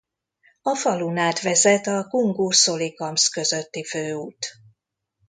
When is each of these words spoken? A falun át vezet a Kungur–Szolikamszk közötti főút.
A 0.61 0.75
falun 0.75 1.17
át 1.17 1.41
vezet 1.41 1.87
a 1.87 2.07
Kungur–Szolikamszk 2.07 3.31
közötti 3.31 3.83
főút. 3.83 4.47